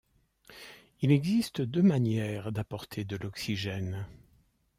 Il 1.01 1.11
existe 1.11 1.61
deux 1.61 1.83
manières 1.83 2.51
d'apporter 2.51 3.05
de 3.05 3.17
l'oxygène. 3.17 4.07